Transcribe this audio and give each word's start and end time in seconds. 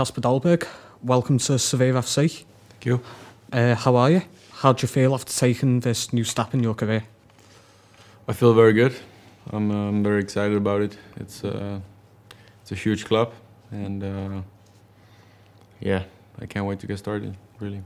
Kasper 0.00 0.22
Dolberg. 0.22 0.66
Welcome 1.02 1.36
to 1.40 1.58
Sevilla 1.58 2.00
FC. 2.00 2.44
Thank 2.70 2.86
you. 2.86 3.02
Uh, 3.52 3.74
how 3.74 3.96
are 3.96 4.10
you? 4.10 4.22
How 4.50 4.72
do 4.72 4.80
you 4.80 4.88
feel 4.88 5.12
after 5.12 5.30
taking 5.30 5.80
this 5.80 6.10
new 6.10 6.24
step 6.24 6.54
in 6.54 6.62
your 6.62 6.72
career? 6.72 7.04
I 8.26 8.32
feel 8.32 8.54
very 8.54 8.72
good. 8.72 8.94
I'm, 9.50 9.70
I'm 9.70 10.02
very 10.02 10.22
excited 10.22 10.56
about 10.56 10.80
it. 10.80 10.96
It's 11.16 11.44
uh, 11.44 11.80
it's 12.62 12.72
a 12.72 12.76
huge 12.76 13.04
club, 13.04 13.34
and 13.70 14.02
uh, 14.02 14.40
yeah, 15.80 16.04
I 16.40 16.46
can't 16.46 16.64
wait 16.64 16.80
to 16.80 16.86
get 16.86 16.98
started. 16.98 17.36
Really. 17.58 17.82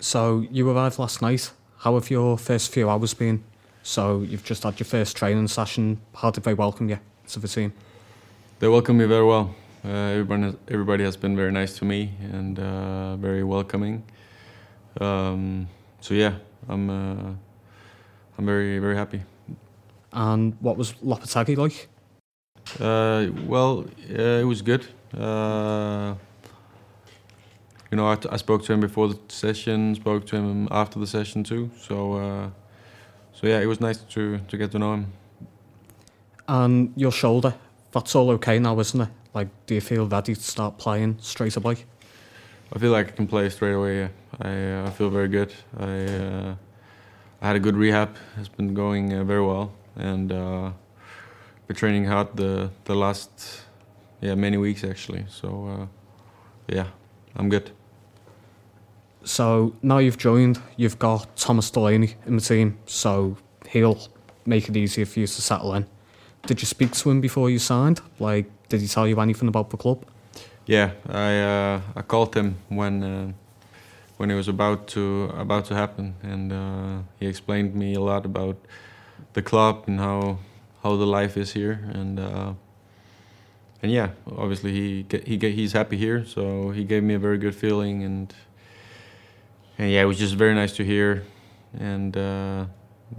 So 0.00 0.44
you 0.50 0.68
arrived 0.68 0.98
last 0.98 1.22
night. 1.22 1.50
How 1.78 1.94
have 1.94 2.10
your 2.10 2.36
first 2.36 2.74
few 2.74 2.90
hours 2.90 3.14
been? 3.14 3.42
So 3.82 4.20
you've 4.20 4.44
just 4.44 4.64
had 4.64 4.78
your 4.78 4.86
first 4.86 5.16
training 5.16 5.48
session. 5.48 5.98
How 6.14 6.30
did 6.30 6.44
they 6.44 6.52
welcome 6.52 6.90
you 6.90 6.98
to 7.28 7.40
the 7.40 7.48
team? 7.48 7.72
They 8.58 8.68
welcomed 8.68 8.98
me 8.98 9.06
very 9.06 9.24
well. 9.24 9.54
Uh, 9.84 9.88
everybody, 9.88 10.42
has, 10.42 10.56
everybody 10.68 11.04
has 11.04 11.16
been 11.16 11.36
very 11.36 11.52
nice 11.52 11.78
to 11.78 11.84
me 11.84 12.10
and 12.32 12.58
uh, 12.58 13.16
very 13.16 13.44
welcoming. 13.44 14.02
Um, 15.00 15.68
so 16.00 16.14
yeah, 16.14 16.34
I'm 16.68 16.90
uh, 16.90 17.32
I'm 18.36 18.46
very 18.46 18.78
very 18.80 18.96
happy. 18.96 19.22
And 20.12 20.56
what 20.60 20.76
was 20.76 20.94
Lopetegui 20.94 21.56
like? 21.56 21.88
Uh, 22.80 23.30
well, 23.46 23.84
uh, 24.10 24.40
it 24.42 24.44
was 24.44 24.62
good. 24.62 24.86
Uh, 25.16 26.14
you 27.90 27.96
know, 27.96 28.10
I, 28.10 28.16
t- 28.16 28.28
I 28.30 28.36
spoke 28.36 28.64
to 28.64 28.72
him 28.72 28.80
before 28.80 29.08
the 29.08 29.18
session, 29.28 29.94
spoke 29.94 30.26
to 30.26 30.36
him 30.36 30.68
after 30.70 30.98
the 30.98 31.06
session 31.06 31.44
too. 31.44 31.70
So, 31.78 32.14
uh, 32.14 32.50
so 33.32 33.46
yeah, 33.46 33.60
it 33.60 33.66
was 33.66 33.80
nice 33.80 33.98
to 33.98 34.38
to 34.38 34.56
get 34.56 34.72
to 34.72 34.78
know 34.78 34.94
him. 34.94 35.12
And 36.48 36.92
your 36.96 37.12
shoulder, 37.12 37.54
that's 37.92 38.14
all 38.16 38.30
okay 38.30 38.58
now, 38.58 38.80
isn't 38.80 39.00
it? 39.00 39.08
Like, 39.34 39.48
do 39.66 39.74
you 39.74 39.80
feel 39.80 40.06
ready 40.06 40.34
to 40.34 40.42
start 40.42 40.78
playing 40.78 41.18
straight 41.20 41.56
away? 41.56 41.84
I 42.72 42.78
feel 42.78 42.92
like 42.92 43.08
I 43.08 43.10
can 43.12 43.26
play 43.26 43.48
straight 43.50 43.74
away. 43.74 43.98
Yeah. 44.00 44.08
I 44.40 44.72
uh, 44.72 44.86
I 44.86 44.90
feel 44.90 45.10
very 45.10 45.28
good. 45.28 45.52
I 45.78 46.04
uh, 46.04 46.54
I 47.40 47.46
had 47.46 47.56
a 47.56 47.60
good 47.60 47.76
rehab. 47.76 48.16
It's 48.38 48.48
been 48.48 48.74
going 48.74 49.12
uh, 49.12 49.24
very 49.24 49.44
well, 49.44 49.72
and 49.96 50.32
uh, 50.32 50.70
been 51.66 51.76
training 51.76 52.04
hard 52.06 52.36
the 52.36 52.70
the 52.84 52.94
last 52.94 53.30
yeah 54.20 54.34
many 54.34 54.56
weeks 54.56 54.84
actually. 54.84 55.24
So 55.28 55.48
uh, 55.68 55.86
yeah, 56.74 56.88
I'm 57.36 57.48
good. 57.48 57.70
So 59.24 59.74
now 59.82 59.98
you've 59.98 60.16
joined, 60.16 60.60
you've 60.76 60.98
got 60.98 61.36
Thomas 61.36 61.70
Delaney 61.70 62.14
in 62.26 62.36
the 62.36 62.42
team, 62.42 62.78
so 62.86 63.36
he'll 63.68 63.98
make 64.46 64.68
it 64.68 64.76
easier 64.76 65.04
for 65.04 65.20
you 65.20 65.26
to 65.26 65.42
settle 65.42 65.74
in. 65.74 65.86
Did 66.48 66.62
you 66.62 66.66
speak 66.66 66.92
to 66.92 67.10
him 67.10 67.20
before 67.20 67.50
you 67.50 67.58
signed? 67.58 68.00
Like, 68.18 68.46
did 68.70 68.80
he 68.80 68.88
tell 68.88 69.06
you 69.06 69.20
anything 69.20 69.48
about 69.48 69.68
the 69.68 69.76
club? 69.76 70.02
Yeah, 70.64 70.92
I 71.06 71.40
uh, 71.40 71.80
I 71.94 72.00
called 72.00 72.34
him 72.34 72.56
when 72.70 73.02
uh, 73.02 73.32
when 74.16 74.30
it 74.30 74.34
was 74.34 74.48
about 74.48 74.88
to 74.94 75.30
about 75.36 75.66
to 75.66 75.74
happen, 75.74 76.14
and 76.22 76.50
uh, 76.50 77.02
he 77.20 77.26
explained 77.26 77.74
me 77.74 77.94
a 77.94 78.00
lot 78.00 78.24
about 78.24 78.56
the 79.34 79.42
club 79.42 79.84
and 79.88 80.00
how 80.00 80.38
how 80.82 80.96
the 80.96 81.06
life 81.06 81.36
is 81.36 81.52
here, 81.52 81.80
and 81.92 82.18
uh, 82.18 82.54
and 83.82 83.92
yeah, 83.92 84.08
obviously 84.26 84.72
he 84.72 85.06
he 85.26 85.36
he's 85.50 85.72
happy 85.72 85.98
here, 85.98 86.24
so 86.24 86.70
he 86.70 86.82
gave 86.82 87.02
me 87.02 87.12
a 87.12 87.18
very 87.18 87.36
good 87.36 87.54
feeling, 87.54 88.04
and 88.04 88.34
and 89.76 89.90
yeah, 89.90 90.00
it 90.00 90.06
was 90.06 90.18
just 90.18 90.34
very 90.34 90.54
nice 90.54 90.72
to 90.76 90.82
hear, 90.82 91.24
and 91.78 92.16
uh, 92.16 92.64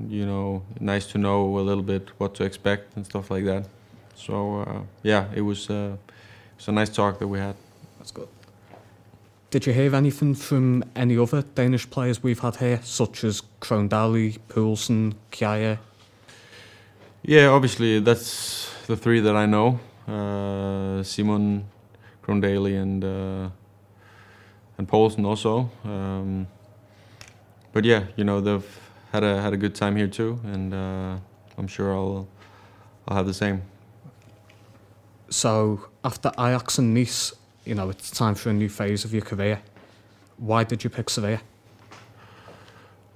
you 0.08 0.26
know, 0.26 0.64
nice 0.80 1.06
to 1.08 1.18
know 1.18 1.58
a 1.58 1.62
little 1.62 1.84
bit 1.84 2.10
what 2.18 2.36
to 2.36 2.44
expect 2.44 2.96
and 2.96 3.06
stuff 3.06 3.32
like 3.32 3.46
that. 3.46 3.66
So 4.16 4.62
uh, 4.62 4.82
yeah, 5.04 5.26
it 5.34 5.42
was. 5.42 5.70
Uh, 5.70 5.98
it's 6.58 6.68
a 6.68 6.74
nice 6.74 6.90
talk 6.90 7.20
that 7.20 7.28
we 7.28 7.40
had. 7.40 7.56
That's 7.98 8.12
good. 8.12 8.28
Did 9.50 9.66
you 9.66 9.74
hear 9.74 9.96
anything 9.96 10.36
from 10.36 10.84
any 10.94 11.18
other 11.18 11.42
Danish 11.42 11.90
players 11.90 12.22
we've 12.22 12.40
had 12.40 12.58
here, 12.58 12.82
such 12.84 13.24
as 13.24 13.42
Krohn-Dehli, 13.62 14.38
Poulsen, 14.50 15.16
Kjaer? 15.32 15.80
Yeah, 17.24 17.48
obviously 17.48 18.00
that's 18.00 18.70
the 18.88 18.98
three 18.98 19.22
that 19.22 19.36
I 19.36 19.46
know: 19.46 19.80
uh, 20.08 21.02
Simon, 21.04 21.66
Krohn-Dehli, 22.24 22.82
and 22.82 23.04
uh, 23.04 23.50
and 24.78 24.88
Poulsen 24.88 25.26
also. 25.26 25.70
Um, 25.86 26.48
but 27.72 27.86
yeah, 27.86 28.04
you 28.18 28.26
know 28.26 28.42
they've 28.42 28.80
had 29.12 29.24
a 29.24 29.42
had 29.42 29.54
a 29.54 29.58
good 29.58 29.76
time 29.76 29.96
here 29.96 30.08
too, 30.08 30.40
and 30.44 30.74
uh, 30.74 31.18
I'm 31.58 31.68
sure 31.68 31.94
I'll 31.94 32.28
I'll 33.08 33.18
have 33.18 33.26
the 33.26 33.34
same. 33.34 33.62
So 35.30 35.88
after 36.04 36.32
Ajax 36.40 36.78
and 36.78 36.94
Nice, 36.94 37.34
you 37.66 37.76
know, 37.76 37.90
it's 37.90 38.12
time 38.12 38.36
for 38.36 38.50
a 38.50 38.54
new 38.54 38.70
phase 38.70 39.06
of 39.06 39.14
your 39.14 39.22
career. 39.22 39.62
Why 40.38 40.64
did 40.64 40.84
you 40.84 40.90
pick 40.90 41.10
Sevilla? 41.10 41.42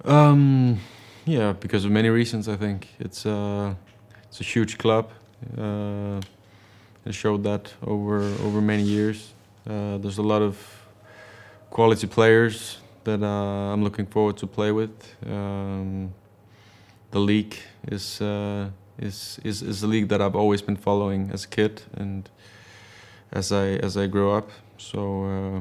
Um, 0.04 0.78
yeah, 1.24 1.52
because 1.52 1.84
of 1.84 1.90
many 1.90 2.10
reasons. 2.10 2.48
I 2.48 2.56
think 2.56 2.88
it's 2.98 3.24
uh, 3.24 3.74
it's 4.24 4.40
a 4.40 4.44
huge 4.44 4.78
club. 4.78 5.10
Uh, 5.56 6.20
it 7.04 7.14
showed 7.14 7.42
that 7.44 7.72
over 7.82 8.20
over 8.44 8.60
many 8.60 8.82
years. 8.82 9.32
Uh, 9.66 9.98
there's 9.98 10.18
a 10.18 10.22
lot 10.22 10.42
of 10.42 10.56
quality 11.70 12.06
players 12.06 12.78
that 13.04 13.22
uh, 13.22 13.72
I'm 13.72 13.82
looking 13.82 14.06
forward 14.06 14.36
to 14.38 14.46
play 14.46 14.72
with. 14.72 15.14
Um, 15.26 16.12
the 17.10 17.20
league 17.20 17.56
is, 17.86 18.20
uh, 18.20 18.70
is 18.98 19.38
is 19.44 19.62
is 19.62 19.82
a 19.82 19.86
league 19.86 20.08
that 20.08 20.20
I've 20.20 20.36
always 20.36 20.62
been 20.62 20.76
following 20.76 21.30
as 21.32 21.44
a 21.44 21.48
kid 21.48 21.82
and 21.96 22.28
as 23.32 23.52
I 23.52 23.66
as 23.82 23.96
I 23.96 24.06
grow 24.06 24.36
up. 24.36 24.50
So 24.78 25.24
uh, 25.24 25.60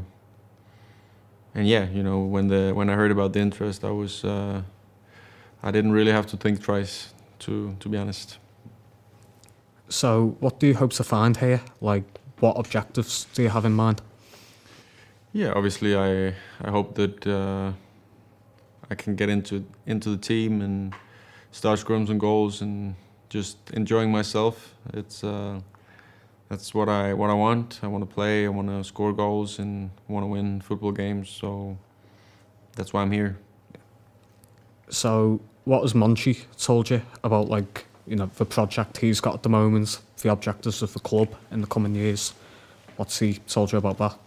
and 1.55 1.67
yeah, 1.67 1.89
you 1.89 2.03
know, 2.03 2.19
when 2.19 2.47
the 2.47 2.71
when 2.73 2.89
I 2.89 2.93
heard 2.93 3.11
about 3.11 3.33
the 3.33 3.39
interest, 3.39 3.83
I 3.83 3.91
was 3.91 4.23
uh, 4.23 4.63
I 5.61 5.71
didn't 5.71 5.91
really 5.91 6.11
have 6.11 6.25
to 6.27 6.37
think 6.37 6.61
twice, 6.61 7.13
to 7.39 7.75
to 7.79 7.89
be 7.89 7.97
honest. 7.97 8.39
So, 9.89 10.35
what 10.39 10.59
do 10.59 10.67
you 10.67 10.73
hope 10.73 10.93
to 10.93 11.03
find 11.03 11.37
here? 11.37 11.61
Like, 11.79 12.05
what 12.39 12.57
objectives 12.57 13.27
do 13.35 13.43
you 13.43 13.49
have 13.49 13.65
in 13.65 13.73
mind? 13.73 14.01
Yeah, 15.33 15.51
obviously, 15.55 15.95
I 15.95 16.35
I 16.61 16.69
hope 16.69 16.94
that 16.94 17.25
uh, 17.25 17.73
I 18.91 18.95
can 18.95 19.16
get 19.16 19.29
into 19.29 19.66
into 19.88 20.11
the 20.11 20.17
team 20.17 20.61
and 20.61 20.94
start 21.51 21.79
scrums 21.79 22.09
and 22.09 22.19
goals 22.19 22.61
and 22.61 22.95
just 23.29 23.57
enjoying 23.71 24.11
myself. 24.11 24.75
It's 24.94 25.23
uh, 25.23 25.59
that's 26.49 26.75
what 26.75 26.88
I 26.88 27.13
what 27.16 27.31
I 27.31 27.33
want. 27.33 27.79
I 27.81 27.88
want 27.88 28.07
to 28.07 28.16
play. 28.16 28.45
I 28.45 28.49
want 28.49 28.67
to 28.67 28.83
score 28.83 29.11
goals 29.11 29.57
and 29.57 29.89
want 30.07 30.23
to 30.23 30.27
win 30.27 30.61
football 30.61 30.91
games. 30.91 31.29
So 31.29 31.77
that's 32.75 32.94
why 32.94 33.01
I'm 33.01 33.11
here. 33.11 33.38
So, 34.89 35.41
what 35.65 35.81
has 35.81 35.94
Monchi 35.94 36.45
told 36.57 36.91
you 36.91 37.01
about, 37.23 37.50
like, 37.50 37.88
you 38.05 38.15
know, 38.15 38.29
the 38.35 38.45
project 38.45 38.97
he's 38.97 39.19
got 39.19 39.33
at 39.33 39.44
the 39.44 39.50
moment, 39.50 40.00
the 40.21 40.29
objectives 40.31 40.83
of 40.83 40.94
the 40.94 41.00
club 41.00 41.29
in 41.50 41.61
the 41.61 41.67
coming 41.67 41.95
years? 41.95 42.33
What's 42.97 43.17
he 43.17 43.39
told 43.47 43.71
you 43.71 43.79
about 43.79 43.97
that? 43.97 44.19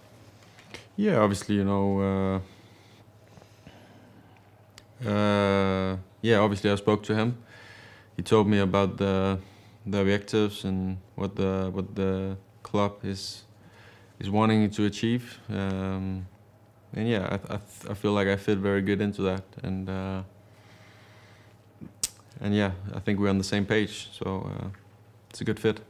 Yeah, 0.97 1.19
obviously, 1.19 1.57
you 1.57 1.65
know. 1.65 2.43
Uh, 5.05 5.09
uh, 5.09 5.97
yeah, 6.23 6.39
obviously, 6.39 6.71
I 6.71 6.77
spoke 6.77 7.03
to 7.05 7.15
him. 7.15 7.37
He 8.17 8.23
told 8.23 8.49
me 8.49 8.59
about 8.59 8.97
the 8.97 9.39
the 9.85 10.01
objectives 10.01 10.65
and 10.65 10.97
what 11.15 11.37
the 11.37 11.71
what 11.73 11.95
the 11.95 12.37
club 12.62 13.05
is 13.05 13.45
is 14.19 14.31
wanting 14.31 14.71
to 14.71 14.87
achieve. 14.87 15.39
Um, 15.51 16.27
and 16.95 17.09
yeah, 17.09 17.39
I, 17.51 17.55
I, 17.55 17.59
I 17.91 17.95
feel 17.95 18.12
like 18.12 18.29
I 18.29 18.37
fit 18.37 18.59
very 18.59 18.81
good 18.81 19.03
into 19.03 19.23
that, 19.23 19.45
and 19.62 19.89
uh, 19.91 20.23
and 22.41 22.55
yeah, 22.55 22.71
I 22.95 23.01
think 23.01 23.21
we're 23.21 23.29
on 23.29 23.39
the 23.39 23.45
same 23.45 23.67
page. 23.67 24.09
So 24.12 24.51
uh, 24.51 24.69
it's 25.29 25.43
a 25.43 25.45
good 25.45 25.61
fit. 25.61 25.81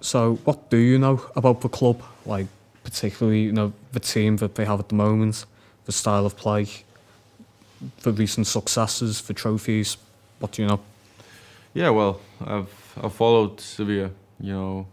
So, 0.00 0.36
what 0.44 0.70
do 0.70 0.76
you 0.76 0.96
know 0.98 1.20
about 1.34 1.60
the 1.60 1.68
club? 1.68 2.02
Like, 2.24 2.46
particularly, 2.88 3.42
you 3.42 3.52
know, 3.52 3.70
the 3.92 4.00
team 4.00 4.38
that 4.38 4.54
they 4.54 4.64
have 4.64 4.80
at 4.80 4.88
the 4.88 4.94
moment, 4.94 5.44
the 5.84 5.92
style 5.92 6.24
of 6.24 6.34
play, 6.38 6.66
the 8.02 8.12
recent 8.12 8.46
successes, 8.46 9.20
the 9.22 9.34
trophies. 9.34 9.98
What 10.38 10.52
do 10.52 10.62
you 10.62 10.68
know? 10.68 10.80
Yeah, 11.74 11.90
well, 11.90 12.20
I've 12.40 12.72
I've 13.02 13.12
followed 13.12 13.60
Sevilla. 13.60 14.10
You 14.40 14.52
know, 14.54 14.86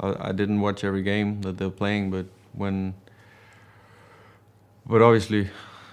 I, 0.00 0.28
I 0.28 0.32
didn't 0.32 0.60
watch 0.62 0.82
every 0.82 1.02
game 1.02 1.42
that 1.42 1.58
they're 1.58 1.76
playing, 1.82 2.10
but 2.10 2.26
when, 2.54 2.94
but 4.86 5.02
obviously, 5.02 5.50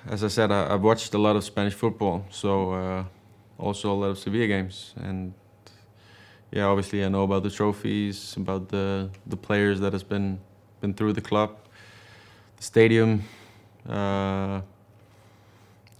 as 0.07 0.23
I 0.23 0.29
said, 0.29 0.49
I, 0.49 0.73
I've 0.73 0.81
watched 0.81 1.13
a 1.13 1.17
lot 1.17 1.35
of 1.35 1.43
Spanish 1.43 1.73
football, 1.73 2.25
so 2.29 2.71
uh, 2.71 3.03
also 3.57 3.91
a 3.91 3.97
lot 4.01 4.09
of 4.11 4.17
Sevilla 4.17 4.47
games, 4.47 4.93
and 4.95 5.33
yeah, 6.51 6.63
obviously 6.63 7.03
I 7.03 7.09
know 7.09 7.23
about 7.23 7.43
the 7.43 7.51
trophies, 7.51 8.37
about 8.37 8.69
the 8.69 9.09
the 9.25 9.37
players 9.37 9.81
that 9.81 9.91
has 9.91 10.03
been 10.03 10.39
been 10.81 10.93
through 10.93 11.13
the 11.13 11.21
club, 11.21 11.57
the 12.57 12.63
stadium. 12.63 13.23
Uh, 13.87 14.61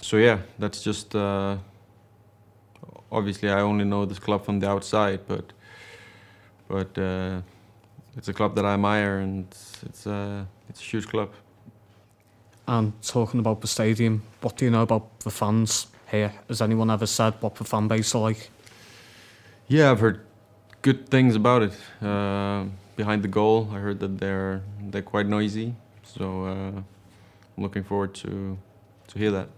so 0.02 0.18
yeah, 0.18 0.40
that's 0.60 0.82
just. 0.84 1.16
Uh, 1.16 1.58
obviously 3.12 3.50
I 3.50 3.62
only 3.62 3.86
know 3.86 4.06
this 4.06 4.20
club 4.20 4.46
from 4.46 4.60
the 4.60 4.70
outside, 4.70 5.22
but 5.28 5.54
but 6.68 6.98
uh, 6.98 7.42
it's 8.16 8.28
a 8.28 8.34
club 8.34 8.56
that 8.56 8.66
I 8.66 8.74
admire, 8.74 9.20
and 9.20 9.46
it's 9.84 10.06
a 10.06 10.48
it's 10.70 10.82
a 10.82 10.84
huge 10.84 11.08
club. 11.08 11.30
And 12.68 12.92
talking 13.02 13.40
about 13.40 13.62
the 13.62 13.68
stadium, 13.68 14.24
what 14.42 14.58
do 14.58 14.66
you 14.66 14.72
know 14.72 14.82
about 14.82 15.20
the 15.22 15.30
fans 15.30 15.88
here? 16.12 16.34
Has 16.50 16.62
anyone 16.62 16.90
ever 16.90 17.06
said 17.06 17.34
what 17.40 17.56
the 17.56 17.64
fan 17.64 17.88
base 17.88 18.14
are 18.14 18.22
like? 18.22 18.50
Yeah, 19.70 19.92
I've 19.92 20.02
heard 20.02 20.20
good 20.82 21.08
things 21.10 21.36
about 21.36 21.64
it. 21.64 21.74
Uh, 22.02 22.66
behind 22.98 23.24
the 23.24 23.30
goal, 23.30 23.70
I 23.72 23.78
heard 23.78 24.00
that 24.00 24.18
they're 24.18 24.62
they're 24.82 25.10
quite 25.14 25.28
noisy, 25.28 25.76
so 26.04 26.46
uh, 26.46 26.82
I'm 27.56 27.64
looking 27.64 27.84
forward 27.84 28.14
to 28.16 28.58
to 29.08 29.20
hear 29.20 29.32
that. 29.32 29.50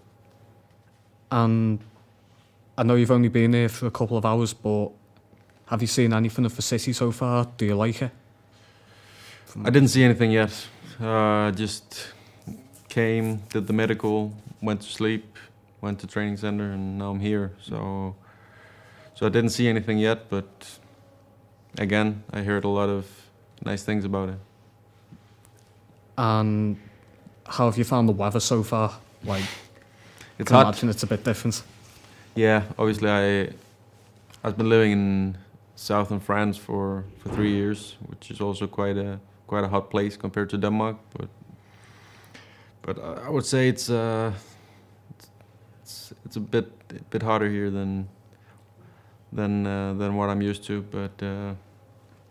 And 1.31 1.79
I 2.77 2.83
know 2.83 2.95
you've 2.95 3.11
only 3.11 3.29
been 3.29 3.53
here 3.53 3.69
for 3.69 3.87
a 3.87 3.91
couple 3.91 4.17
of 4.17 4.25
hours, 4.25 4.53
but 4.53 4.91
have 5.65 5.81
you 5.81 5.87
seen 5.87 6.13
anything 6.13 6.45
of 6.45 6.55
the 6.55 6.61
city 6.61 6.93
so 6.93 7.11
far? 7.11 7.47
Do 7.57 7.65
you 7.65 7.75
like 7.75 8.01
it? 8.01 8.11
I 9.63 9.69
didn't 9.69 9.89
see 9.89 10.03
anything 10.03 10.31
yet. 10.31 10.67
Uh, 10.99 11.51
just 11.51 12.13
came, 12.87 13.37
did 13.49 13.67
the 13.67 13.73
medical, 13.73 14.33
went 14.61 14.81
to 14.81 14.89
sleep, 14.89 15.37
went 15.81 15.99
to 15.99 16.07
training 16.07 16.37
center, 16.37 16.71
and 16.71 16.99
now 16.99 17.11
I'm 17.11 17.19
here. 17.19 17.51
So, 17.61 18.15
so 19.15 19.25
I 19.25 19.29
didn't 19.29 19.51
see 19.51 19.67
anything 19.67 19.97
yet, 19.97 20.29
but 20.29 20.79
again, 21.77 22.23
I 22.31 22.41
heard 22.41 22.63
a 22.63 22.67
lot 22.67 22.89
of 22.89 23.28
nice 23.65 23.83
things 23.83 24.05
about 24.05 24.29
it. 24.29 24.39
And 26.17 26.77
how 27.45 27.65
have 27.65 27.77
you 27.77 27.83
found 27.83 28.07
the 28.09 28.13
weather 28.13 28.39
so 28.39 28.63
far? 28.63 28.91
Like, 29.23 29.43
It's 30.37 30.51
hot. 30.51 30.61
imagine 30.65 30.89
it's 30.89 31.03
a 31.03 31.07
bit 31.07 31.23
different. 31.23 31.63
Yeah, 32.35 32.63
obviously 32.77 33.09
I 33.09 33.49
I've 34.43 34.55
been 34.57 34.69
living 34.69 34.91
in 34.91 35.37
southern 35.75 36.19
France 36.19 36.57
for, 36.57 37.03
for 37.19 37.29
three 37.29 37.51
years, 37.51 37.95
which 38.07 38.31
is 38.31 38.41
also 38.41 38.67
quite 38.67 38.97
a 38.97 39.19
quite 39.47 39.63
a 39.65 39.67
hot 39.67 39.89
place 39.89 40.17
compared 40.17 40.49
to 40.49 40.57
Denmark. 40.57 40.95
But 41.17 41.29
but 42.81 42.97
I 42.97 43.27
I 43.27 43.29
would 43.29 43.45
say 43.45 43.67
it's 43.69 43.89
uh 43.89 44.31
it's, 45.81 46.13
it's 46.25 46.37
a 46.37 46.39
bit 46.39 46.65
a 46.89 47.03
bit 47.09 47.23
hotter 47.23 47.49
here 47.49 47.69
than 47.71 48.07
than 49.35 49.65
uh, 49.67 49.93
than 49.99 50.15
what 50.15 50.29
I'm 50.29 50.41
used 50.49 50.63
to. 50.67 50.81
But 50.81 51.23
uh, 51.23 51.53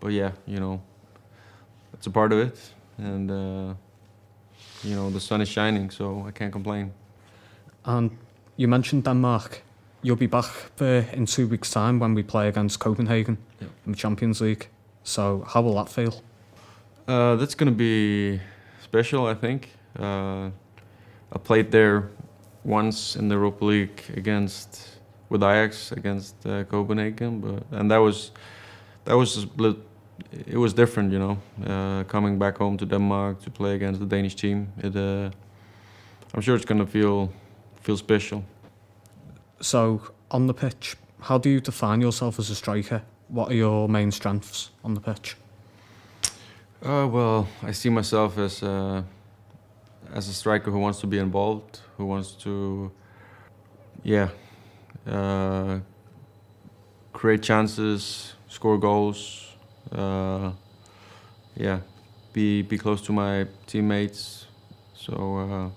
but 0.00 0.12
yeah, 0.12 0.30
you 0.46 0.58
know, 0.60 0.80
it's 1.98 2.06
a 2.06 2.10
part 2.10 2.32
of 2.32 2.38
it, 2.38 2.58
and 2.96 3.30
uh, 3.30 3.74
you 4.82 4.94
know 4.94 5.10
the 5.10 5.20
sun 5.20 5.40
is 5.40 5.48
shining, 5.48 5.90
so 5.90 6.24
I 6.26 6.30
can't 6.30 6.52
complain. 6.52 6.92
And 7.84 8.10
you 8.56 8.68
mentioned 8.68 9.04
Denmark. 9.04 9.62
You'll 10.02 10.16
be 10.16 10.28
back 10.28 10.44
there 10.76 11.06
in 11.12 11.26
two 11.26 11.48
weeks' 11.48 11.72
time 11.72 11.98
when 11.98 12.14
we 12.14 12.22
play 12.22 12.48
against 12.48 12.78
Copenhagen 12.78 13.36
in 13.60 13.92
the 13.92 13.98
Champions 13.98 14.40
League. 14.40 14.68
So 15.02 15.44
how 15.46 15.62
will 15.62 15.74
that 15.74 15.88
feel? 15.88 16.22
Uh, 17.08 17.34
that's 17.36 17.56
gonna 17.56 17.72
be 17.72 18.40
special, 18.80 19.26
I 19.26 19.34
think. 19.34 19.70
Uh, 19.98 20.50
I 21.32 21.38
played 21.42 21.70
there 21.72 22.10
once 22.64 23.16
in 23.16 23.28
the 23.28 23.34
Europa 23.34 23.64
League 23.64 24.02
against 24.16 24.98
with 25.30 25.42
Ajax 25.42 25.92
against 25.92 26.46
uh, 26.46 26.64
Copenhagen, 26.64 27.40
but 27.40 27.78
and 27.78 27.90
that 27.90 27.98
was 27.98 28.30
that 29.04 29.16
was 29.16 29.44
a 29.44 29.76
it 30.32 30.56
was 30.56 30.74
different, 30.74 31.12
you 31.12 31.18
know. 31.18 31.38
Uh, 31.64 32.04
coming 32.04 32.38
back 32.38 32.58
home 32.58 32.76
to 32.76 32.86
Denmark 32.86 33.42
to 33.42 33.50
play 33.50 33.74
against 33.74 34.00
the 34.00 34.06
Danish 34.06 34.34
team, 34.34 34.72
it 34.78 34.96
uh, 34.96 35.30
I'm 36.34 36.40
sure 36.40 36.56
it's 36.56 36.64
gonna 36.66 36.86
feel 36.86 37.30
feel 37.82 37.96
special. 37.96 38.42
So 39.60 40.00
on 40.30 40.46
the 40.46 40.54
pitch, 40.54 40.96
how 41.20 41.38
do 41.38 41.48
you 41.48 41.60
define 41.60 42.00
yourself 42.00 42.38
as 42.38 42.50
a 42.50 42.54
striker? 42.54 43.02
What 43.28 43.50
are 43.50 43.54
your 43.54 43.88
main 43.88 44.10
strengths 44.10 44.70
on 44.84 44.94
the 44.94 45.00
pitch? 45.00 45.36
Uh, 46.82 47.08
well, 47.10 47.48
I 47.62 47.72
see 47.72 47.90
myself 47.90 48.38
as 48.38 48.62
a, 48.62 49.04
as 50.14 50.28
a 50.28 50.32
striker 50.32 50.70
who 50.70 50.78
wants 50.78 51.00
to 51.00 51.06
be 51.06 51.18
involved, 51.18 51.80
who 51.96 52.06
wants 52.06 52.32
to, 52.44 52.92
yeah, 54.04 54.28
uh, 55.06 55.80
create 57.12 57.42
chances, 57.42 58.34
score 58.46 58.78
goals, 58.78 59.47
uh, 59.93 60.52
yeah, 61.56 61.81
be 62.32 62.62
be 62.62 62.79
close 62.79 63.00
to 63.02 63.12
my 63.12 63.46
teammates. 63.67 64.46
So 64.96 65.12
uh, 65.38 65.70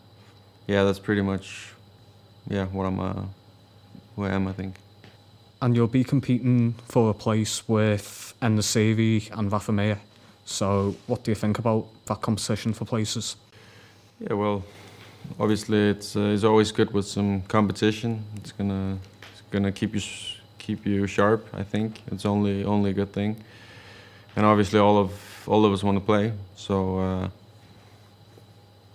yeah, 0.68 0.84
that's 0.84 1.00
pretty 1.00 1.22
much 1.22 1.74
yeah 2.48 2.66
what 2.66 2.86
I'm 2.86 3.00
uh, 3.00 3.24
who 4.16 4.26
I 4.26 4.30
am. 4.30 4.48
I 4.48 4.54
think. 4.54 4.76
And 5.62 5.76
you'll 5.76 5.88
be 5.88 6.04
competing 6.04 6.74
for 6.88 7.12
a 7.12 7.14
place 7.14 7.68
with 7.68 8.34
En-Nesyri 8.42 9.30
and 9.38 9.52
Rafa 9.52 9.72
Mir. 9.72 10.00
So 10.44 10.96
what 11.06 11.24
do 11.24 11.30
you 11.32 11.36
think 11.36 11.60
about 11.60 11.86
that 12.06 12.22
competition 12.22 12.74
for 12.74 12.86
places? 12.86 13.36
Yeah, 14.20 14.34
well, 14.34 14.64
obviously 15.40 15.90
it's 15.90 16.16
uh, 16.16 16.34
it's 16.34 16.44
always 16.44 16.72
good 16.72 16.92
with 16.92 17.06
some 17.06 17.42
competition. 17.44 18.24
It's 18.38 18.52
gonna 18.52 18.98
it's 19.32 19.42
gonna 19.52 19.72
keep 19.72 19.94
you 19.96 20.02
keep 20.58 20.86
you 20.86 21.08
sharp. 21.08 21.48
I 21.54 21.64
think 21.64 22.02
it's 22.12 22.26
only 22.26 22.64
only 22.66 22.92
a 22.92 22.94
good 22.94 23.14
thing. 23.14 23.36
And 24.36 24.46
obviously 24.46 24.80
all 24.80 24.98
of 24.98 25.12
all 25.48 25.66
of 25.66 25.74
us 25.74 25.84
want 25.84 25.98
to 25.98 26.06
play. 26.06 26.34
So 26.56 27.00
uh, 27.00 27.30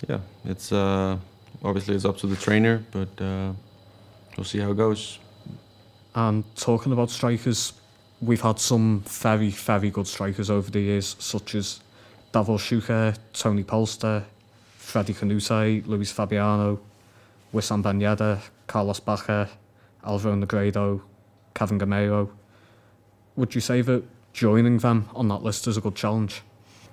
yeah, 0.09 0.21
it's 0.45 0.73
uh, 0.73 1.19
obviously 1.63 1.95
it's 1.95 2.05
up 2.05 2.17
to 2.19 2.27
the 2.27 2.37
trainer, 2.37 2.83
but 2.91 3.09
uh, 3.21 3.53
we'll 4.37 4.45
see 4.45 4.59
how 4.59 4.71
it 4.71 4.77
goes. 4.77 5.19
And 6.15 6.45
talking 6.57 6.93
about 6.93 7.11
strikers, 7.11 7.75
we've 8.21 8.41
had 8.41 8.59
some 8.59 9.01
very, 9.01 9.51
very 9.51 9.91
good 9.91 10.07
strikers 10.07 10.51
over 10.51 10.71
the 10.71 10.81
years, 10.81 11.17
such 11.19 11.55
as 11.55 11.81
Davor 12.33 12.59
Suker, 12.59 13.17
Toni 13.33 13.65
Polster, 13.65 14.25
Freddy 14.79 15.13
Kanouté, 15.13 15.87
Luis 15.87 16.11
Fabiano, 16.11 16.81
Wissam 17.53 17.83
Ben 17.83 18.01
Yedder, 18.01 18.41
Carlos 18.67 19.01
Bacca, 19.01 19.49
Alvaro 20.05 20.37
Negredo, 20.37 21.03
Kevin 21.55 21.79
Gameiro. 21.79 22.31
Would 23.37 23.55
you 23.55 23.61
say 23.61 23.83
that 23.83 24.03
joining 24.37 24.77
them 24.79 25.09
on 25.15 25.29
that 25.29 25.43
list 25.43 25.67
is 25.67 25.79
a 25.79 25.81
good 25.81 25.97
challenge? 25.97 26.43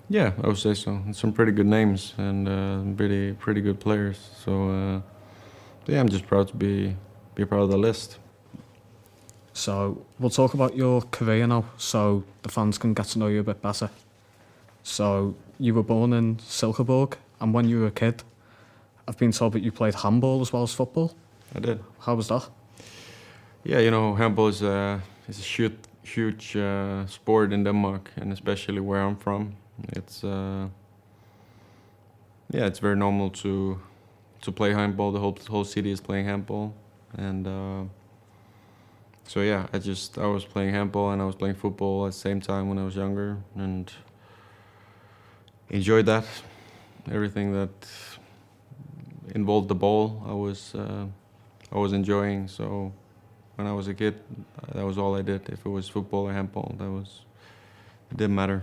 Yeah, 0.09 0.31
I 0.41 0.47
would 0.47 0.57
say 0.57 0.73
so. 0.73 1.01
Some 1.11 1.33
pretty 1.33 1.51
good 1.51 1.67
names 1.67 2.13
and 2.17 2.47
uh, 2.47 2.95
pretty 2.95 3.33
pretty 3.33 3.61
good 3.61 3.79
players. 3.79 4.17
So 4.43 4.69
uh, 4.69 5.01
yeah, 5.85 5.99
I'm 5.99 6.09
just 6.09 6.25
proud 6.25 6.47
to 6.47 6.55
be 6.55 6.95
be 7.35 7.45
part 7.45 7.61
of 7.61 7.69
the 7.69 7.77
list. 7.77 8.19
So 9.53 10.03
we'll 10.19 10.29
talk 10.31 10.53
about 10.53 10.75
your 10.75 11.01
career 11.11 11.45
now, 11.45 11.65
so 11.77 12.23
the 12.41 12.49
fans 12.49 12.77
can 12.77 12.93
get 12.93 13.05
to 13.07 13.19
know 13.19 13.27
you 13.27 13.41
a 13.41 13.43
bit 13.43 13.61
better. 13.61 13.89
So 14.83 15.35
you 15.59 15.75
were 15.75 15.83
born 15.83 16.13
in 16.13 16.37
Silkeborg, 16.37 17.13
and 17.39 17.53
when 17.53 17.69
you 17.69 17.81
were 17.81 17.87
a 17.87 17.91
kid, 17.91 18.23
I've 19.07 19.17
been 19.17 19.31
told 19.31 19.53
that 19.53 19.61
you 19.61 19.71
played 19.71 19.95
handball 19.95 20.41
as 20.41 20.51
well 20.51 20.63
as 20.63 20.73
football. 20.73 21.13
I 21.55 21.59
did. 21.59 21.79
How 21.99 22.15
was 22.15 22.27
that? 22.29 22.49
Yeah, 23.63 23.79
you 23.79 23.91
know, 23.91 24.15
handball 24.15 24.47
is 24.47 24.61
a 24.61 25.01
is 25.27 25.39
a 25.39 25.43
huge 25.43 25.75
huge 26.03 26.55
uh, 26.55 27.05
sport 27.07 27.53
in 27.53 27.63
Denmark, 27.63 28.11
and 28.17 28.31
especially 28.31 28.79
where 28.79 29.01
I'm 29.01 29.15
from. 29.15 29.55
It's 29.89 30.23
uh, 30.23 30.67
yeah, 32.51 32.65
it's 32.67 32.79
very 32.79 32.95
normal 32.95 33.29
to 33.29 33.79
to 34.41 34.51
play 34.51 34.73
handball. 34.73 35.11
The 35.11 35.19
whole 35.19 35.37
whole 35.49 35.65
city 35.65 35.91
is 35.91 36.01
playing 36.01 36.25
handball, 36.25 36.73
and 37.17 37.47
uh, 37.47 37.83
so 39.27 39.41
yeah, 39.41 39.67
I 39.73 39.79
just 39.79 40.17
I 40.17 40.27
was 40.27 40.45
playing 40.45 40.73
handball 40.73 41.11
and 41.11 41.21
I 41.21 41.25
was 41.25 41.35
playing 41.35 41.55
football 41.55 42.05
at 42.05 42.13
the 42.13 42.19
same 42.19 42.41
time 42.41 42.69
when 42.69 42.77
I 42.77 42.85
was 42.85 42.95
younger, 42.95 43.37
and 43.55 43.91
enjoyed 45.69 46.05
that. 46.05 46.25
Everything 47.11 47.53
that 47.53 47.87
involved 49.35 49.67
the 49.67 49.75
ball, 49.75 50.23
I 50.25 50.33
was 50.33 50.75
uh, 50.75 51.05
I 51.71 51.77
was 51.77 51.93
enjoying. 51.93 52.47
So 52.47 52.93
when 53.55 53.67
I 53.67 53.73
was 53.73 53.87
a 53.87 53.93
kid, 53.93 54.13
that 54.73 54.85
was 54.85 54.97
all 54.97 55.15
I 55.19 55.21
did. 55.23 55.49
If 55.49 55.65
it 55.65 55.69
was 55.69 55.89
football 55.89 56.27
or 56.27 56.33
handball, 56.33 56.75
that 56.77 56.89
was 56.89 57.21
it 58.11 58.17
didn't 58.17 58.35
matter. 58.35 58.61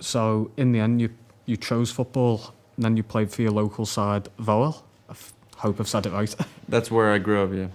So 0.00 0.50
in 0.56 0.72
the 0.72 0.80
end, 0.80 1.00
you 1.00 1.08
you 1.46 1.56
chose 1.56 1.92
football, 1.94 2.40
and 2.76 2.84
then 2.84 2.96
you 2.96 3.02
played 3.02 3.30
for 3.30 3.42
your 3.42 3.52
local 3.52 3.86
side, 3.86 4.28
Voel. 4.38 4.74
I 5.08 5.12
f- 5.12 5.32
hope 5.56 5.80
I've 5.80 5.88
said 5.88 6.06
it 6.06 6.12
right. 6.12 6.34
That's 6.68 6.90
where 6.90 7.14
I 7.16 7.18
grew 7.18 7.42
up. 7.44 7.52
Yeah. 7.52 7.68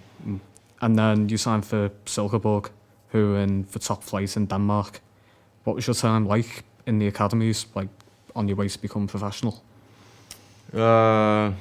and 0.81 0.95
then 0.97 1.29
you 1.29 1.37
signed 1.37 1.65
for 1.65 1.89
Silkeborg, 2.05 2.69
who 3.11 3.35
are 3.35 3.39
in 3.43 3.65
the 3.71 3.79
top 3.79 4.03
flight 4.03 4.35
in 4.37 4.47
Denmark. 4.47 5.01
What 5.65 5.75
was 5.75 5.87
your 5.87 5.95
time 5.95 6.25
like 6.27 6.63
in 6.85 6.99
the 6.99 7.07
academies, 7.07 7.65
like 7.75 7.89
on 8.35 8.47
your 8.47 8.57
way 8.57 8.69
to 8.69 8.79
become 8.81 9.07
professional? 9.07 9.53
Uh, 10.73 11.51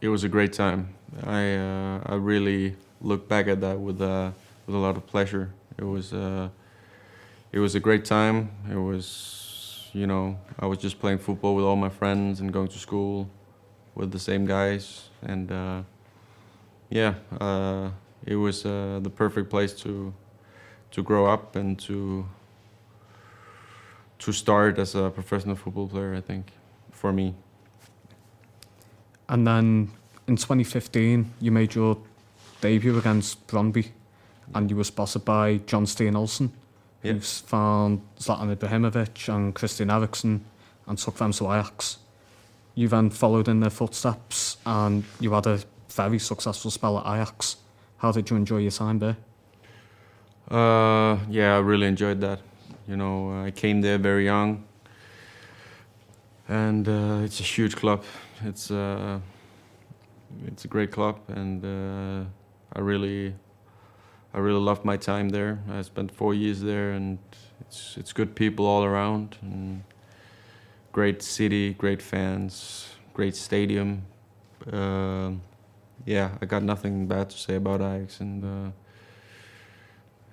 it 0.00 0.08
was 0.08 0.24
a 0.24 0.28
great 0.28 0.52
time. 0.52 0.88
I 1.26 1.54
uh, 1.56 2.00
I 2.06 2.14
really 2.14 2.74
look 3.00 3.28
back 3.28 3.48
at 3.48 3.60
that 3.60 3.78
with 3.78 4.00
uh, 4.00 4.30
with 4.66 4.74
a 4.74 4.78
lot 4.78 4.96
of 4.96 5.06
pleasure. 5.06 5.50
It 5.76 5.84
was 5.84 6.12
uh, 6.12 6.48
it 7.52 7.58
was 7.58 7.74
a 7.74 7.80
great 7.80 8.04
time. 8.04 8.50
It 8.70 8.76
was 8.76 9.90
you 9.92 10.06
know 10.06 10.38
I 10.58 10.66
was 10.66 10.78
just 10.78 11.00
playing 11.00 11.18
football 11.18 11.54
with 11.54 11.64
all 11.64 11.76
my 11.76 11.88
friends 11.88 12.40
and 12.40 12.52
going 12.52 12.68
to 12.68 12.78
school 12.78 13.28
with 13.94 14.12
the 14.12 14.18
same 14.18 14.46
guys 14.46 15.08
and 15.22 15.50
uh, 15.50 15.82
yeah 16.88 17.14
uh, 17.40 17.90
it 18.24 18.36
was 18.36 18.64
uh, 18.64 19.00
the 19.02 19.10
perfect 19.10 19.50
place 19.50 19.72
to 19.72 20.12
to 20.90 21.02
grow 21.02 21.26
up 21.26 21.56
and 21.56 21.78
to 21.80 22.26
to 24.18 24.32
start 24.32 24.78
as 24.78 24.94
a 24.94 25.10
professional 25.10 25.56
football 25.56 25.88
player. 25.88 26.14
I 26.14 26.20
think 26.20 26.52
for 26.90 27.12
me. 27.12 27.34
And 29.28 29.46
then 29.46 29.90
in 30.26 30.36
2015, 30.36 31.34
you 31.40 31.52
made 31.52 31.74
your 31.74 31.98
debut 32.60 32.98
against 32.98 33.46
Brøndby, 33.46 33.86
and 34.54 34.70
you 34.70 34.76
were 34.76 34.84
spotted 34.84 35.24
by 35.24 35.60
John 35.66 35.86
Steen 35.86 36.16
Olsen, 36.16 36.52
Yeah. 37.02 37.12
who's 37.14 37.40
found 37.40 38.00
Zlatan 38.18 38.50
Ibrahimovic 38.56 39.28
and 39.28 39.54
Christian 39.54 39.90
Eriksen 39.90 40.40
and 40.86 40.98
took 40.98 41.16
them 41.16 41.32
to 41.32 41.44
Ajax. 41.52 41.98
You 42.74 42.88
then 42.88 43.10
followed 43.10 43.48
in 43.48 43.60
their 43.60 43.70
footsteps, 43.70 44.56
and 44.64 45.04
you 45.20 45.32
had 45.32 45.46
a 45.46 45.58
very 45.90 46.18
successful 46.18 46.70
spell 46.70 46.98
at 46.98 47.06
Ajax. 47.06 47.56
How 47.98 48.12
did 48.12 48.30
you 48.30 48.36
enjoy 48.36 48.58
your 48.58 48.70
time 48.70 48.98
there? 49.00 49.16
Uh, 50.50 51.18
yeah, 51.28 51.56
I 51.56 51.58
really 51.60 51.86
enjoyed 51.86 52.20
that. 52.20 52.40
You 52.86 52.96
know, 52.96 53.44
I 53.44 53.50
came 53.50 53.82
there 53.82 53.98
very 53.98 54.24
young, 54.24 54.64
and 56.48 56.88
uh, 56.88 57.20
it's 57.24 57.40
a 57.40 57.42
huge 57.42 57.76
club. 57.76 58.02
It's 58.44 58.70
uh, 58.70 59.18
it's 60.46 60.64
a 60.64 60.68
great 60.68 60.90
club, 60.90 61.16
and 61.28 61.64
uh, 61.64 62.24
I 62.72 62.80
really, 62.80 63.34
I 64.34 64.38
really 64.38 64.60
loved 64.60 64.84
my 64.84 64.96
time 64.96 65.30
there. 65.30 65.58
I 65.70 65.82
spent 65.82 66.12
four 66.12 66.34
years 66.34 66.60
there, 66.60 66.92
and 66.92 67.18
it's 67.60 67.96
it's 67.96 68.12
good 68.12 68.34
people 68.34 68.66
all 68.66 68.84
around, 68.84 69.36
and 69.42 69.82
great 70.92 71.22
city, 71.22 71.74
great 71.74 72.02
fans, 72.02 72.88
great 73.14 73.36
stadium. 73.36 74.02
Uh, 74.72 75.32
yeah, 76.06 76.30
I 76.40 76.46
got 76.46 76.62
nothing 76.62 77.06
bad 77.06 77.30
to 77.30 77.38
say 77.38 77.56
about 77.56 77.80
Ajax, 77.80 78.20
and. 78.20 78.44
Uh, 78.44 78.70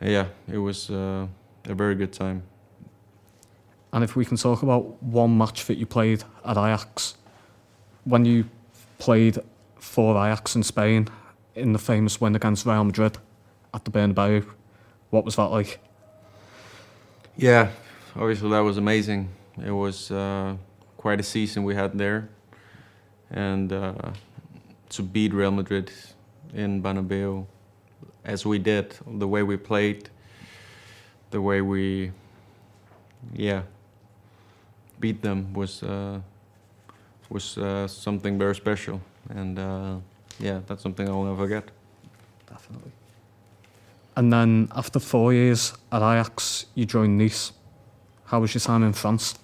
yeah, 0.01 0.27
it 0.51 0.57
was 0.57 0.89
uh, 0.89 1.27
a 1.65 1.73
very 1.73 1.95
good 1.95 2.13
time. 2.13 2.43
And 3.93 4.03
if 4.03 4.15
we 4.15 4.25
can 4.25 4.37
talk 4.37 4.61
about 4.61 5.01
one 5.01 5.37
match 5.37 5.65
that 5.65 5.77
you 5.77 5.85
played 5.85 6.23
at 6.43 6.57
Ajax, 6.57 7.15
when 8.03 8.25
you 8.25 8.45
played 8.97 9.39
for 9.77 10.15
Ajax 10.15 10.55
in 10.55 10.63
Spain 10.63 11.07
in 11.55 11.73
the 11.73 11.79
famous 11.79 12.19
win 12.19 12.35
against 12.35 12.65
Real 12.65 12.83
Madrid 12.83 13.17
at 13.73 13.85
the 13.85 13.91
Bernabeu, 13.91 14.45
what 15.09 15.25
was 15.25 15.35
that 15.37 15.45
like? 15.45 15.79
Yeah, 17.37 17.71
obviously 18.15 18.49
that 18.49 18.59
was 18.59 18.77
amazing. 18.77 19.29
It 19.65 19.71
was 19.71 20.11
uh, 20.11 20.55
quite 20.97 21.19
a 21.19 21.23
season 21.23 21.63
we 21.63 21.75
had 21.75 21.97
there, 21.97 22.29
and 23.31 23.71
uh, 23.71 23.93
to 24.89 25.03
beat 25.03 25.33
Real 25.33 25.51
Madrid 25.51 25.91
in 26.53 26.81
Bernabeu, 26.81 27.45
as 28.23 28.45
we 28.45 28.59
did, 28.59 28.95
the 29.05 29.27
way 29.27 29.43
we 29.43 29.57
played, 29.57 30.09
the 31.31 31.41
way 31.41 31.61
we, 31.61 32.11
yeah, 33.33 33.63
beat 34.99 35.21
them 35.21 35.53
was 35.53 35.83
uh, 35.83 36.19
was 37.29 37.57
uh, 37.57 37.87
something 37.87 38.37
very 38.37 38.55
special, 38.55 39.01
and 39.29 39.59
uh, 39.59 39.95
yeah, 40.39 40.61
that's 40.67 40.83
something 40.83 41.07
I'll 41.07 41.23
never 41.23 41.37
forget. 41.37 41.69
Definitely. 42.47 42.91
And 44.15 44.31
then 44.31 44.69
after 44.75 44.99
four 44.99 45.33
years 45.33 45.73
at 45.91 46.01
Ajax, 46.01 46.65
you 46.75 46.85
joined 46.85 47.17
Nice. 47.17 47.51
How 48.25 48.39
was 48.39 48.53
your 48.53 48.61
time 48.61 48.83
in 48.83 48.93
France? 48.93 49.35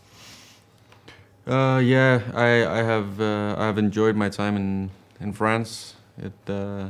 Uh, 1.46 1.82
yeah, 1.84 2.22
I 2.34 2.66
I 2.66 2.84
have 2.84 3.20
uh, 3.20 3.56
I 3.58 3.66
have 3.66 3.78
enjoyed 3.78 4.16
my 4.16 4.30
time 4.30 4.56
in 4.56 4.92
in 5.20 5.34
France. 5.34 5.96
It 6.18 6.34
uh, 6.48 6.90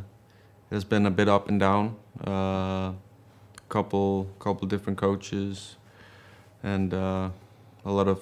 it 0.69 0.75
has 0.75 0.83
been 0.83 1.05
a 1.05 1.11
bit 1.11 1.27
up 1.27 1.49
and 1.49 1.59
down. 1.59 1.95
Uh, 2.23 2.93
couple 3.69 4.27
couple 4.39 4.67
different 4.67 4.99
coaches, 4.99 5.77
and 6.63 6.93
uh, 6.93 7.29
a 7.85 7.91
lot 7.91 8.07
of 8.07 8.19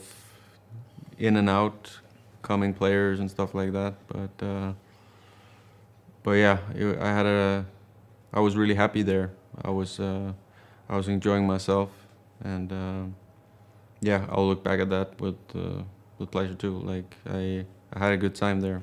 in 1.18 1.36
and 1.36 1.50
out 1.50 2.00
coming 2.42 2.74
players 2.74 3.20
and 3.20 3.30
stuff 3.30 3.54
like 3.54 3.74
that. 3.74 3.94
But 4.08 4.46
uh, 4.46 4.74
but 6.24 6.32
yeah, 6.32 6.60
it, 6.76 6.98
I 7.00 7.08
had 7.08 7.26
a 7.26 7.66
I 8.34 8.40
was 8.40 8.56
really 8.56 8.76
happy 8.76 9.02
there. 9.02 9.32
I 9.64 9.70
was 9.70 10.00
uh, 10.00 10.34
I 10.88 10.96
was 10.96 11.08
enjoying 11.08 11.48
myself, 11.48 11.90
and 12.44 12.72
uh, 12.72 13.04
yeah, 14.02 14.26
I'll 14.30 14.48
look 14.48 14.64
back 14.64 14.80
at 14.80 14.90
that 14.90 15.20
with 15.20 15.38
uh, 15.56 15.84
with 16.18 16.32
pleasure 16.32 16.56
too. 16.56 16.80
Like 16.80 17.16
I 17.26 17.66
I 17.94 18.00
had 18.00 18.14
a 18.14 18.18
good 18.18 18.36
time 18.36 18.62
there. 18.62 18.82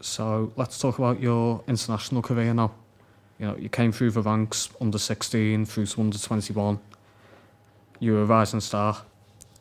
So 0.00 0.52
let's 0.56 0.78
talk 0.78 0.98
about 0.98 1.20
your 1.20 1.62
international 1.66 2.22
career 2.22 2.54
now. 2.54 2.72
You 3.38 3.46
know, 3.46 3.56
you 3.56 3.68
came 3.68 3.92
through 3.92 4.12
the 4.12 4.22
ranks 4.22 4.70
under 4.80 4.98
16 4.98 5.66
through 5.66 5.86
to 5.86 6.00
under 6.00 6.18
21. 6.18 6.78
You 7.98 8.12
were 8.12 8.22
a 8.22 8.24
rising 8.24 8.60
star. 8.60 9.02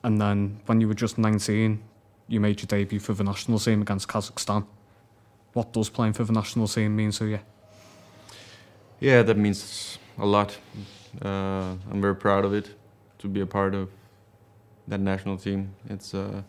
And 0.04 0.22
then 0.22 0.60
when 0.66 0.82
you 0.82 0.88
were 0.88 0.94
just 0.94 1.18
19, 1.18 1.82
you 2.28 2.40
made 2.40 2.62
your 2.62 2.68
debut 2.68 3.00
for 3.00 3.14
the 3.14 3.24
national 3.24 3.60
team 3.60 3.82
against 3.82 4.08
Kazakhstan. 4.08 4.66
What 5.56 5.72
does 5.72 5.90
playing 5.90 6.12
for 6.12 6.26
the 6.26 6.34
national 6.34 6.68
team 6.68 6.98
mean 6.98 7.12
to 7.12 7.26
you? 7.26 7.40
Yeah, 9.00 9.24
that 9.24 9.38
means 9.38 9.98
a 10.18 10.26
lot. 10.26 10.58
Uh, 11.24 11.76
I'm 11.90 12.02
very 12.02 12.16
proud 12.16 12.44
of 12.44 12.54
it 12.54 12.72
to 13.20 13.30
be 13.30 13.40
a 13.40 13.46
part 13.46 13.74
of 13.74 13.88
that 14.90 15.00
national 15.00 15.38
team. 15.38 15.74
It's 15.90 16.14
uh, 16.14 16.42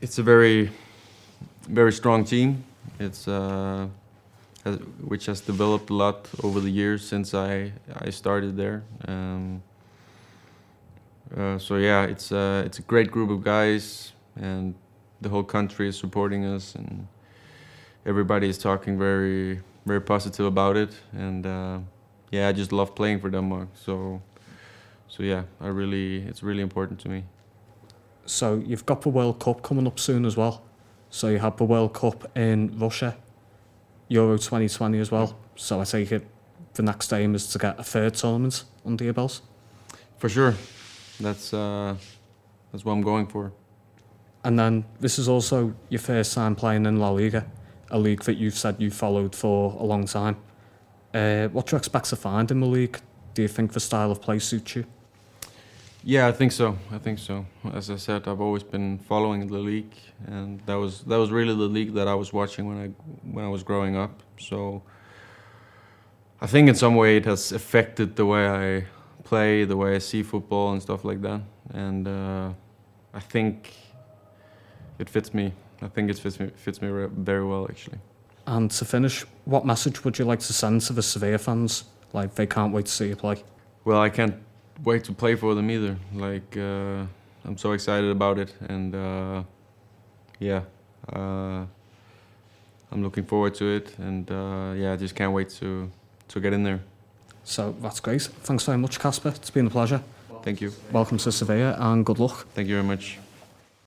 it's 0.00 0.18
a 0.18 0.22
very 0.22 0.70
very 1.68 1.92
strong 1.92 2.24
team. 2.24 2.64
It's 2.98 3.28
uh, 3.28 3.88
which 5.06 5.26
has 5.26 5.42
developed 5.42 5.90
a 5.90 5.94
lot 5.94 6.30
over 6.42 6.58
the 6.58 6.70
years 6.70 7.06
since 7.06 7.34
I 7.34 7.72
I 8.00 8.08
started 8.08 8.56
there. 8.56 8.82
Um, 9.06 9.62
uh, 11.36 11.58
so 11.58 11.76
yeah, 11.76 12.04
it's 12.04 12.32
uh, 12.32 12.62
it's 12.64 12.78
a 12.78 12.82
great 12.82 13.10
group 13.10 13.28
of 13.28 13.44
guys, 13.44 14.14
and 14.40 14.74
the 15.20 15.28
whole 15.28 15.44
country 15.44 15.88
is 15.88 15.98
supporting 15.98 16.44
us, 16.44 16.74
and 16.74 17.06
everybody 18.06 18.48
is 18.48 18.58
talking 18.58 18.98
very 18.98 19.60
very 19.86 20.00
positive 20.00 20.46
about 20.46 20.76
it. 20.76 20.90
And 21.12 21.46
uh, 21.46 21.78
yeah, 22.30 22.48
I 22.48 22.52
just 22.52 22.72
love 22.72 22.94
playing 22.94 23.20
for 23.20 23.30
Denmark. 23.30 23.68
So 23.74 24.22
so 25.08 25.22
yeah, 25.22 25.44
I 25.60 25.68
really 25.68 26.26
it's 26.28 26.42
really 26.42 26.62
important 26.62 27.00
to 27.00 27.08
me. 27.08 27.24
So 28.26 28.62
you've 28.66 28.86
got 28.86 29.02
the 29.02 29.10
World 29.10 29.38
Cup 29.38 29.62
coming 29.62 29.86
up 29.86 29.98
soon 29.98 30.24
as 30.24 30.36
well. 30.36 30.62
So 31.10 31.28
you 31.28 31.38
have 31.38 31.56
the 31.56 31.64
World 31.64 31.92
Cup 31.92 32.36
in 32.36 32.78
Russia, 32.78 33.16
Euro 34.08 34.36
2020 34.36 34.98
as 34.98 35.10
well. 35.10 35.36
So 35.56 35.80
I 35.80 35.84
take 35.84 36.10
it 36.10 36.26
the 36.74 36.82
next 36.82 37.12
aim 37.12 37.34
is 37.34 37.46
to 37.48 37.58
get 37.58 37.78
a 37.78 37.84
third 37.84 38.14
tournament 38.14 38.64
under 38.84 39.04
your 39.04 39.14
belt. 39.14 39.40
For 40.18 40.28
sure, 40.28 40.54
that's 41.20 41.54
uh, 41.54 41.94
that's 42.72 42.84
what 42.84 42.92
I'm 42.92 43.02
going 43.02 43.26
for. 43.26 43.52
And 44.44 44.58
then 44.58 44.84
this 45.00 45.18
is 45.18 45.28
also 45.28 45.74
your 45.88 46.00
first 46.00 46.34
time 46.34 46.54
playing 46.54 46.84
in 46.86 47.00
La 47.00 47.08
Liga, 47.08 47.46
a 47.90 47.98
league 47.98 48.22
that 48.24 48.36
you've 48.36 48.58
said 48.58 48.76
you 48.78 48.90
followed 48.90 49.34
for 49.34 49.72
a 49.80 49.84
long 49.84 50.06
time. 50.06 50.36
Uh, 51.14 51.48
what 51.48 51.66
do 51.66 51.74
you 51.74 51.78
expect 51.78 52.06
to 52.10 52.16
find 52.16 52.50
in 52.50 52.60
the 52.60 52.66
league? 52.66 53.00
Do 53.32 53.42
you 53.42 53.48
think 53.48 53.72
the 53.72 53.80
style 53.80 54.10
of 54.10 54.20
play 54.20 54.38
suits 54.38 54.76
you? 54.76 54.84
Yeah, 56.06 56.28
I 56.28 56.32
think 56.32 56.52
so. 56.52 56.76
I 56.92 56.98
think 56.98 57.18
so. 57.18 57.46
As 57.72 57.88
I 57.88 57.96
said, 57.96 58.28
I've 58.28 58.42
always 58.42 58.62
been 58.62 58.98
following 58.98 59.46
the 59.46 59.56
league, 59.58 59.94
and 60.26 60.60
that 60.66 60.74
was 60.74 61.00
that 61.04 61.16
was 61.16 61.30
really 61.30 61.54
the 61.54 61.70
league 61.78 61.94
that 61.94 62.06
I 62.06 62.14
was 62.14 62.30
watching 62.30 62.68
when 62.68 62.78
I 62.78 62.88
when 63.32 63.44
I 63.44 63.48
was 63.48 63.62
growing 63.62 63.96
up. 63.96 64.22
So 64.38 64.82
I 66.42 66.46
think 66.46 66.68
in 66.68 66.74
some 66.74 66.94
way 66.94 67.16
it 67.16 67.24
has 67.24 67.52
affected 67.52 68.16
the 68.16 68.26
way 68.26 68.46
I 68.46 68.84
play, 69.22 69.64
the 69.64 69.78
way 69.78 69.94
I 69.94 69.98
see 69.98 70.22
football 70.22 70.72
and 70.72 70.82
stuff 70.82 71.04
like 71.04 71.22
that. 71.22 71.40
And 71.72 72.06
uh, 72.06 72.50
I 73.14 73.20
think 73.20 73.72
it 74.98 75.08
fits 75.08 75.34
me. 75.34 75.52
I 75.82 75.88
think 75.88 76.10
it 76.10 76.18
fits 76.18 76.40
me 76.40 76.50
fits 76.56 76.80
me 76.80 76.88
re- 76.88 77.08
very 77.10 77.44
well 77.44 77.66
actually. 77.68 77.98
And 78.46 78.70
to 78.70 78.84
finish, 78.84 79.24
what 79.44 79.64
message 79.64 80.04
would 80.04 80.18
you 80.18 80.24
like 80.24 80.40
to 80.40 80.52
send 80.52 80.80
to 80.82 80.92
the 80.92 81.02
Sevilla 81.02 81.38
fans? 81.38 81.84
Like 82.12 82.34
they 82.34 82.46
can't 82.46 82.72
wait 82.72 82.86
to 82.86 82.92
see 82.92 83.08
you 83.08 83.16
play. 83.16 83.42
Well, 83.84 84.00
I 84.00 84.10
can't 84.10 84.34
wait 84.82 85.04
to 85.04 85.12
play 85.12 85.34
for 85.34 85.54
them 85.54 85.70
either. 85.70 85.96
Like 86.14 86.56
uh, 86.56 87.06
I'm 87.44 87.56
so 87.56 87.72
excited 87.72 88.10
about 88.10 88.38
it, 88.38 88.54
and 88.68 88.94
uh, 88.94 89.42
yeah, 90.38 90.62
uh, 91.12 91.64
I'm 92.92 93.02
looking 93.02 93.24
forward 93.24 93.54
to 93.56 93.64
it, 93.76 93.98
and 93.98 94.30
uh, 94.30 94.74
yeah, 94.76 94.92
I 94.92 94.96
just 94.96 95.14
can't 95.14 95.32
wait 95.32 95.50
to 95.60 95.90
to 96.28 96.40
get 96.40 96.52
in 96.52 96.62
there. 96.62 96.80
So 97.44 97.74
that's 97.82 98.00
great. 98.00 98.22
Thanks 98.22 98.64
very 98.64 98.78
much, 98.78 98.98
Kasper. 98.98 99.28
It's 99.28 99.50
been 99.50 99.66
a 99.66 99.70
pleasure. 99.70 100.00
Thank 100.42 100.60
you. 100.60 100.72
Welcome 100.92 101.18
to 101.18 101.32
Sevilla 101.32 101.76
and 101.78 102.04
good 102.04 102.18
luck. 102.18 102.46
Thank 102.54 102.68
you 102.68 102.74
very 102.74 102.86
much. 102.86 103.18